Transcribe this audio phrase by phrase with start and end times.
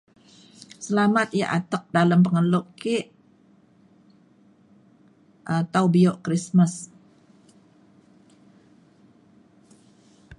[0.85, 2.95] Selamat yak atek dalem pengelo ke
[5.51, 6.73] um tau bio Krismas.